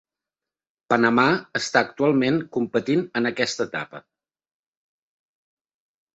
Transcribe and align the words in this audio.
Panamà 0.93 1.25
està 1.59 1.83
actualment 1.87 2.39
competint 2.57 3.05
en 3.21 3.31
aquesta 3.33 3.69
etapa. 3.71 4.03